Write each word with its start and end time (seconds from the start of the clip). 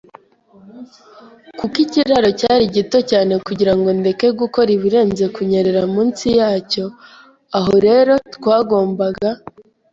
kuko 1.59 1.75
ikiraro 1.85 2.29
cyari 2.39 2.63
gito 2.75 2.97
cyane 3.09 3.33
kugirango 3.47 3.89
ndeke 3.99 4.27
gukora 4.41 4.69
ibirenze 4.77 5.25
kunyerera 5.35 5.81
munsi 5.93 6.27
yacyo. 6.39 6.85
Aho 7.57 7.73
rero 7.85 8.13
twagombaga 8.35 9.29